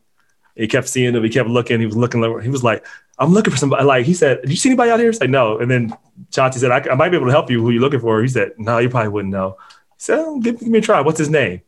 [0.55, 1.23] He kept seeing him.
[1.23, 1.79] He kept looking.
[1.79, 2.21] He was looking.
[2.41, 2.83] He was like,
[3.19, 5.29] "I'm looking for somebody." Like he said, "Did you see anybody out here?" He's like,
[5.29, 5.93] "No." And then
[6.31, 7.61] Chauncey said, I, I, might be able to help you.
[7.61, 9.57] Who you looking for?" He said, "No, you probably wouldn't know."
[9.97, 11.01] He said, oh, give, give, me a try.
[11.01, 11.59] What's his name?"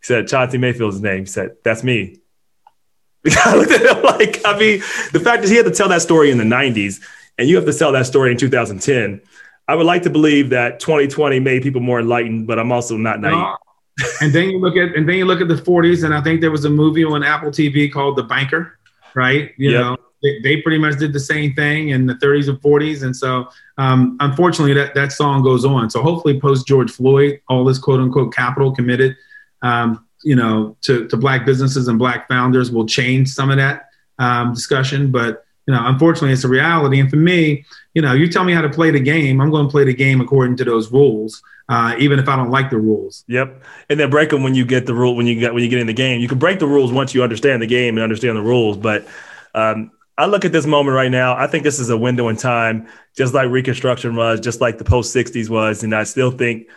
[0.00, 2.16] He said, "Chauncey Mayfield's name." He said, "That's me."
[3.44, 4.80] I looked at him like, I mean,
[5.12, 7.02] the fact is he had to tell that story in the '90s,
[7.36, 9.20] and you have to tell that story in 2010.
[9.66, 13.20] I would like to believe that 2020 made people more enlightened, but I'm also not
[13.20, 13.56] naive.
[14.20, 16.40] And then you look at and then you look at the 40s, and I think
[16.40, 18.78] there was a movie on Apple TV called The Banker,
[19.14, 19.52] right?
[19.56, 19.80] You yep.
[19.80, 23.16] know, they, they, pretty much did the same thing in the 30s and 40s, and
[23.16, 25.90] so um, unfortunately, that that song goes on.
[25.90, 29.16] So hopefully, post George Floyd, all this quote unquote capital committed,
[29.62, 33.88] um, you know, to to black businesses and black founders will change some of that
[34.18, 36.98] um, discussion, but you know, unfortunately, it's a reality.
[36.98, 39.66] And for me, you know, you tell me how to play the game, I'm going
[39.66, 42.78] to play the game according to those rules uh, even if I don't like the
[42.78, 43.24] rules.
[43.28, 45.68] Yep, and then break them when you get the rule when you get when you
[45.68, 46.20] get in the game.
[46.20, 48.76] You can break the rules once you understand the game and understand the rules.
[48.76, 49.06] But
[49.54, 51.36] um, I look at this moment right now.
[51.36, 54.84] I think this is a window in time, just like Reconstruction was, just like the
[54.84, 56.68] post '60s was, and I still think,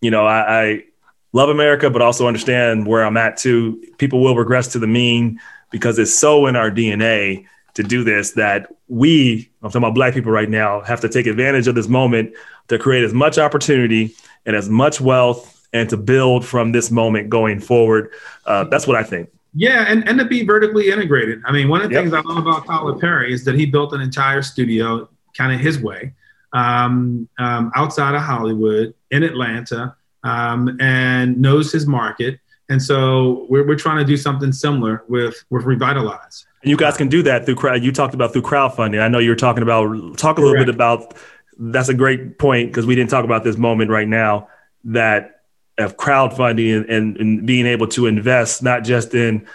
[0.00, 0.84] you know, I, I
[1.32, 3.82] love America, but also understand where I'm at too.
[3.98, 8.32] People will regress to the mean because it's so in our DNA to do this
[8.32, 11.88] that we, I'm talking about black people right now, have to take advantage of this
[11.88, 12.34] moment
[12.68, 17.28] to create as much opportunity and as much wealth and to build from this moment
[17.28, 18.10] going forward.
[18.46, 19.30] Uh, that's what I think.
[19.54, 21.40] Yeah, and, and to be vertically integrated.
[21.46, 22.04] I mean, one of the yep.
[22.04, 25.60] things I love about Tyler Perry is that he built an entire studio kind of
[25.60, 26.14] his way
[26.52, 32.40] um, um, outside of Hollywood in Atlanta um, and knows his market.
[32.68, 36.46] And so we're, we're trying to do something similar with, with Revitalize.
[36.66, 37.84] And you guys can do that through crowd.
[37.84, 39.00] You talked about through crowdfunding.
[39.00, 40.66] I know you're talking about talk a little Correct.
[40.66, 41.14] bit about
[41.58, 44.48] that's a great point because we didn't talk about this moment right now
[44.82, 45.42] that
[45.78, 49.46] of crowdfunding and, and, and, being able to invest not just in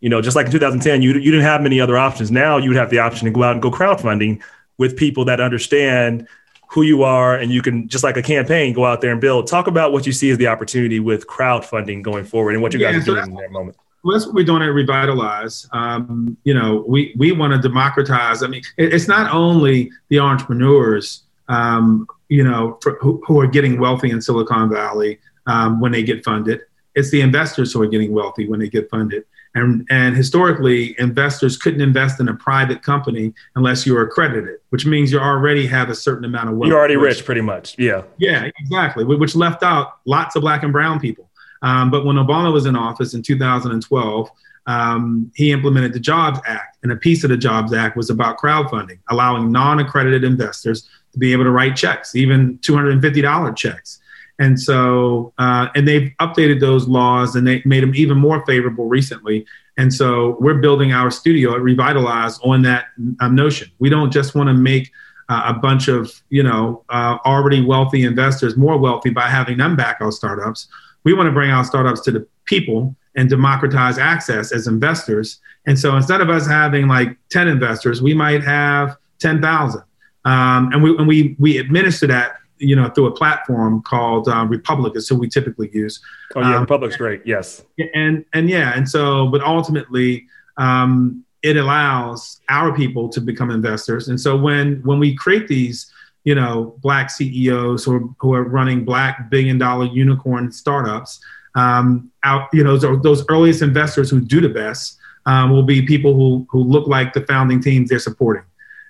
[0.00, 2.68] you know just like in 2010 you, you didn't have many other options now you
[2.68, 4.42] would have the option to go out and go crowdfunding
[4.76, 6.28] with people that understand
[6.68, 9.46] who you are and you can just like a campaign go out there and build
[9.46, 12.78] talk about what you see as the opportunity with crowdfunding going forward and what you
[12.78, 15.68] yeah, guys are so doing in that moment well, that's what we're doing at Revitalize.
[15.72, 18.42] Um, you know, we, we want to democratize.
[18.42, 23.46] I mean, it, it's not only the entrepreneurs um, you know, for, who, who, are
[23.46, 26.60] getting wealthy in Silicon Valley um, when they get funded.
[26.94, 29.24] It's the investors who are getting wealthy when they get funded.
[29.54, 34.84] And, and historically, investors couldn't invest in a private company unless you are accredited, which
[34.84, 36.68] means you already have a certain amount of wealth.
[36.68, 37.78] You're already rich, pretty much.
[37.78, 38.02] Yeah.
[38.18, 39.04] Yeah, exactly.
[39.04, 41.27] Which left out lots of black and brown people.
[41.62, 44.30] Um, but when Obama was in office in 2012,
[44.66, 46.76] um, he implemented the Jobs Act.
[46.82, 51.18] And a piece of the Jobs Act was about crowdfunding, allowing non accredited investors to
[51.18, 54.00] be able to write checks, even $250 checks.
[54.38, 58.86] And so, uh, and they've updated those laws and they made them even more favorable
[58.86, 59.44] recently.
[59.76, 62.86] And so, we're building our studio at Revitalize on that
[63.20, 63.70] um, notion.
[63.78, 64.92] We don't just want to make
[65.28, 69.76] uh, a bunch of you know uh, already wealthy investors more wealthy by having them
[69.76, 70.68] back our startups.
[71.04, 75.40] We want to bring our startups to the people and democratize access as investors.
[75.66, 79.82] And so, instead of us having like 10 investors, we might have 10,000
[80.28, 84.44] um, and we and we we administer that you know through a platform called uh,
[84.44, 86.00] Republic is who we typically use.
[86.34, 87.22] Oh yeah, um, Republic's great.
[87.24, 87.64] Yes.
[87.94, 90.26] And and yeah, and so but ultimately
[90.58, 94.08] um, it allows our people to become investors.
[94.08, 95.90] And so when when we create these
[96.28, 101.20] you know black CEOs who are, who are running black billion dollar unicorn startups,
[101.54, 105.80] um, out you know those, those earliest investors who do the best um, will be
[105.80, 108.44] people who who look like the founding teams they're supporting.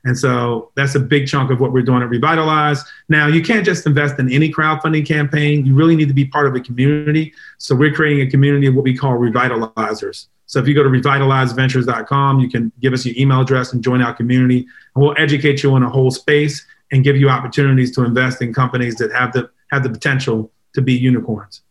[0.04, 2.84] And so that's a big chunk of what we're doing at Revitalize.
[3.08, 5.66] Now, you can't just invest in any crowdfunding campaign.
[5.66, 7.34] You really need to be part of a community.
[7.58, 10.26] So we're creating a community of what we call revitalizers.
[10.46, 14.00] So if you go to revitalizeventures.com, you can give us your email address and join
[14.00, 14.66] our community.
[14.94, 18.52] And we'll educate you on a whole space and give you opportunities to invest in
[18.52, 21.62] companies that have the have the potential to be unicorns.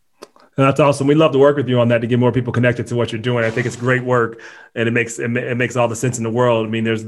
[0.56, 1.06] That's awesome.
[1.06, 3.12] We love to work with you on that to get more people connected to what
[3.12, 3.44] you're doing.
[3.44, 4.40] I think it's great work,
[4.74, 6.66] and it makes it, it makes all the sense in the world.
[6.66, 7.04] I mean, there's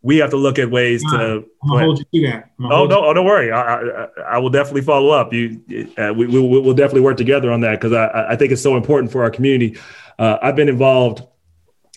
[0.00, 1.44] we have to look at ways to.
[1.60, 2.50] Hold you to that.
[2.60, 3.52] Oh no, oh, don't worry.
[3.52, 5.32] I, I, I, will definitely follow up.
[5.32, 5.60] You,
[5.96, 8.76] uh, we, we will definitely work together on that because I, I think it's so
[8.76, 9.78] important for our community.
[10.18, 11.22] Uh, I've been involved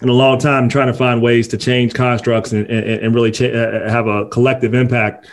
[0.02, 3.32] in a long time trying to find ways to change constructs and, and, and really
[3.32, 5.28] ch- uh, have a collective impact.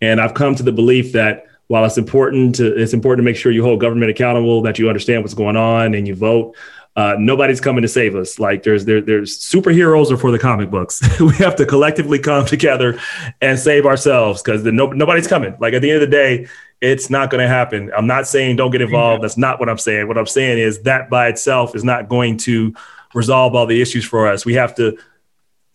[0.00, 3.36] And I've come to the belief that while it's important to it's important to make
[3.36, 6.54] sure you hold government accountable, that you understand what's going on and you vote.
[6.96, 8.38] Uh, nobody's coming to save us.
[8.38, 11.02] Like there's there, there's superheroes are for the comic books.
[11.20, 13.00] we have to collectively come together
[13.40, 15.56] and save ourselves because no, nobody's coming.
[15.58, 16.46] Like at the end of the day,
[16.80, 17.90] it's not going to happen.
[17.96, 19.24] I'm not saying don't get involved.
[19.24, 20.06] That's not what I'm saying.
[20.06, 22.74] What I'm saying is that by itself is not going to
[23.14, 24.44] resolve all the issues for us.
[24.44, 24.98] We have to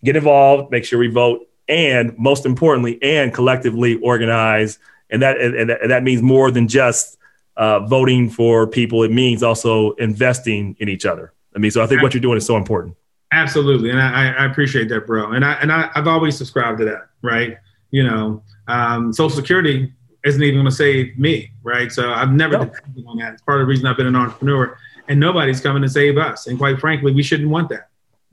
[0.04, 4.80] get involved, make sure we vote, and most importantly, and collectively organize.
[5.10, 7.18] And that and, and that means more than just
[7.58, 9.04] uh, voting for people.
[9.04, 11.34] It means also investing in each other.
[11.56, 12.96] I mean, so I think what you're doing is so important.
[13.32, 15.32] Absolutely, and I, I appreciate that, bro.
[15.32, 17.58] And I and I, have always subscribed to that, right?
[17.92, 19.94] You know, um, Social Security
[20.26, 21.92] isn't even going to save me, right?
[21.92, 22.66] So I've never no.
[22.66, 23.34] depended on that.
[23.34, 24.78] It's part of the reason I've been an entrepreneur
[25.10, 26.48] and nobody's coming to save us.
[26.48, 27.90] And quite frankly, we shouldn't want that.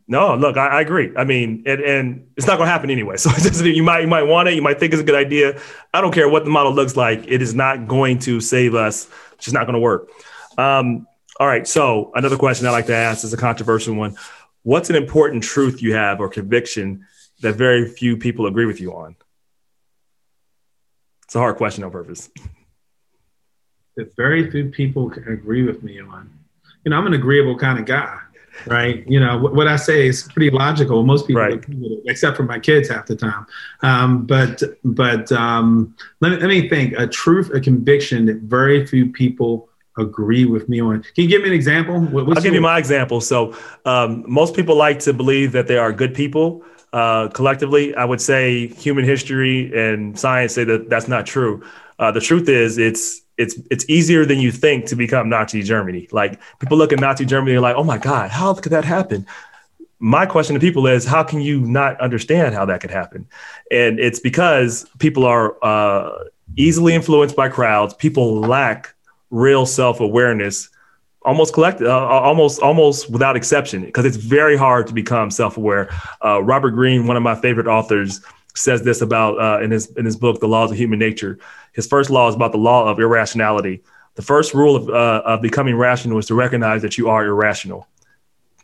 [0.06, 1.10] No, look, I, I agree.
[1.16, 3.16] I mean, and, and it's not going to happen anyway.
[3.26, 5.58] So you might you might want it, you might think it's a good idea.
[5.92, 7.24] I don't care what the model looks like.
[7.26, 9.08] It is not going to save us.
[9.32, 10.10] It's just not going to work.
[10.58, 11.08] Um,
[11.40, 11.66] all right.
[11.66, 14.16] So another question I like to ask is a controversial one.
[14.62, 17.06] What's an important truth you have or conviction
[17.40, 19.16] that very few people agree with you on?
[21.24, 22.30] It's a hard question on purpose.
[23.96, 26.35] That very few people can agree with me on
[26.86, 28.16] you know, I'm an agreeable kind of guy,
[28.68, 29.04] right?
[29.08, 31.02] You know, what I say is pretty logical.
[31.02, 31.62] Most people, right.
[32.04, 33.44] except for my kids, half the time.
[33.82, 36.94] Um, but but um, let me let me think.
[36.96, 39.68] A truth, a conviction that very few people
[39.98, 41.02] agree with me on.
[41.02, 41.98] Can you give me an example?
[41.98, 43.20] What's I'll give you my example.
[43.20, 46.62] So um, most people like to believe that they are good people.
[46.92, 51.64] Uh, collectively, I would say human history and science say that that's not true.
[51.98, 56.08] Uh, the truth is, it's it's it's easier than you think to become Nazi Germany.
[56.10, 59.26] Like people look at Nazi Germany like, oh my God, how could that happen?
[59.98, 63.26] My question to people is, how can you not understand how that could happen?
[63.70, 66.24] And it's because people are uh,
[66.56, 67.94] easily influenced by crowds.
[67.94, 68.94] People lack
[69.30, 70.68] real self awareness,
[71.22, 75.88] almost collective, uh, almost almost without exception, because it's very hard to become self aware.
[76.24, 78.20] Uh, Robert Greene, one of my favorite authors,
[78.54, 81.38] says this about uh, in his in his book, The Laws of Human Nature.
[81.76, 83.82] His first law is about the law of irrationality.
[84.14, 87.86] The first rule of, uh, of becoming rational is to recognize that you are irrational.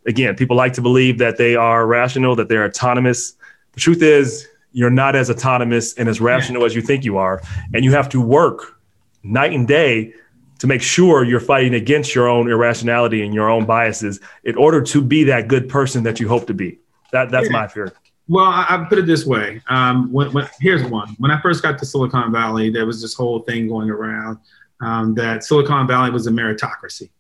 [0.06, 3.34] Again, people like to believe that they are rational, that they're autonomous.
[3.74, 7.42] The truth is, you're not as autonomous and as rational as you think you are,
[7.74, 8.80] and you have to work
[9.22, 10.14] night and day
[10.60, 14.80] to make sure you're fighting against your own irrationality and your own biases in order
[14.80, 16.78] to be that good person that you hope to be.
[17.12, 17.92] That that's my fear.
[18.28, 19.60] Well, I, I put it this way.
[19.68, 21.14] Um, when, when, here's one.
[21.18, 24.38] When I first got to Silicon Valley, there was this whole thing going around
[24.80, 27.10] um, that Silicon Valley was a meritocracy,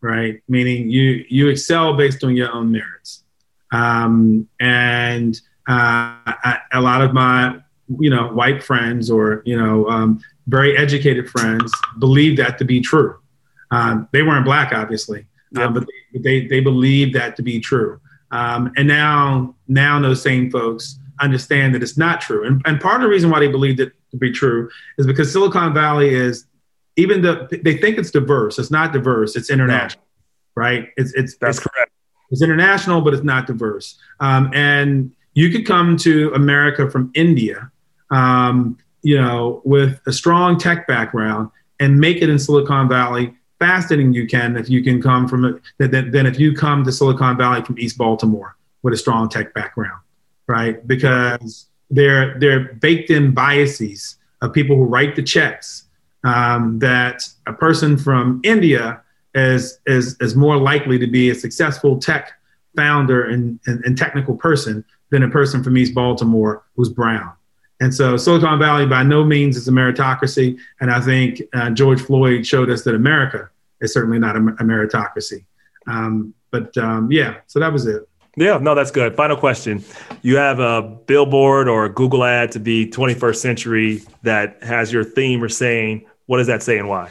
[0.00, 0.42] right?
[0.48, 3.24] Meaning you you excel based on your own merits.
[3.72, 7.60] Um, and uh, I, a lot of my
[8.00, 12.80] you know white friends or you know um, very educated friends believed that to be
[12.80, 13.18] true.
[13.70, 18.00] Um, they weren't black, obviously, uh, but they, they they believed that to be true.
[18.32, 22.46] Um, and now, now those same folks understand that it's not true.
[22.46, 24.68] And, and part of the reason why they believed it to be true
[24.98, 26.46] is because Silicon Valley is,
[26.96, 30.02] even though they think it's diverse, it's not diverse, it's international,
[30.56, 30.60] no.
[30.60, 30.88] right?
[30.96, 31.92] It's, it's, That's it's, correct.
[32.30, 33.98] It's international, but it's not diverse.
[34.20, 37.70] Um, and you could come to America from India,
[38.10, 44.12] um, you know, with a strong tech background and make it in Silicon Valley than
[44.12, 47.78] you can if you can come from than if you come to Silicon Valley from
[47.78, 50.00] East Baltimore with a strong tech background,
[50.46, 50.86] right?
[50.86, 55.84] Because they're they're baked in biases of people who write the checks
[56.24, 59.00] um, that a person from India
[59.34, 62.32] is is is more likely to be a successful tech
[62.76, 67.32] founder and, and, and technical person than a person from East Baltimore who's brown.
[67.80, 70.58] And so Silicon Valley by no means is a meritocracy.
[70.80, 73.50] And I think uh, George Floyd showed us that America
[73.82, 75.44] is certainly not a, a meritocracy.
[75.86, 78.08] Um, but um, yeah, so that was it.
[78.36, 79.14] Yeah, no, that's good.
[79.14, 79.84] Final question.
[80.22, 85.04] You have a billboard or a Google ad to be 21st century that has your
[85.04, 86.06] theme or saying.
[86.26, 87.10] What does that say and why?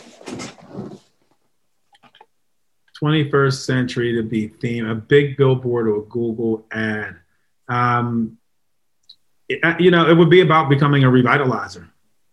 [3.02, 7.18] 21st century to be theme, a big billboard or a Google ad.
[7.68, 8.38] Um,
[9.48, 11.88] it, you know, it would be about becoming a revitalizer,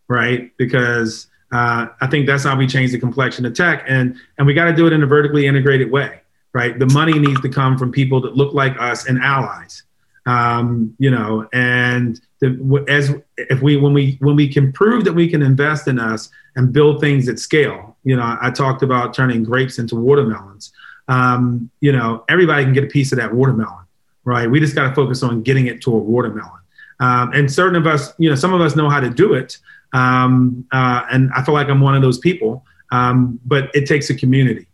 [0.08, 0.56] right?
[0.56, 4.54] Because uh, I think that's how we change the complexion of tech, and and we
[4.54, 6.20] got to do it in a vertically integrated way,
[6.52, 6.78] right?
[6.78, 9.82] The money needs to come from people that look like us and allies.
[10.26, 15.14] Um, you know, and the, as if we when we when we can prove that
[15.14, 17.96] we can invest in us and build things at scale.
[18.04, 20.72] You know, I talked about turning grapes into watermelons.
[21.08, 23.86] Um, you know, everybody can get a piece of that watermelon,
[24.24, 24.50] right?
[24.50, 26.60] We just got to focus on getting it to a watermelon.
[27.00, 29.56] Um, and certain of us, you know, some of us know how to do it.
[29.92, 32.64] Um, uh, and I feel like I'm one of those people.
[32.90, 34.66] Um, but it takes a community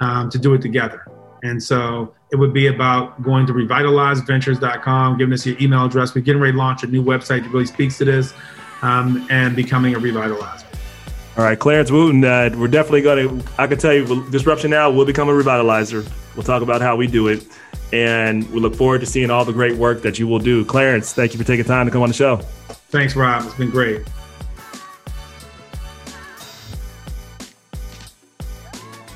[0.00, 1.06] um, to do it together.
[1.42, 6.14] And so it would be about going to revitalizeventures.com, giving us your email address.
[6.14, 8.32] We're getting ready to launch a new website that really speaks to this
[8.82, 10.64] um, and becoming a revitalizer.
[11.36, 14.90] All right, Clarence Wooten, uh, we're definitely going to, I can tell you, Disruption Now
[14.90, 16.08] will become a revitalizer.
[16.36, 17.46] We'll talk about how we do it.
[17.92, 20.64] And we look forward to seeing all the great work that you will do.
[20.64, 22.36] Clarence, thank you for taking time to come on the show.
[22.90, 23.44] Thanks, Rob.
[23.44, 24.02] It's been great.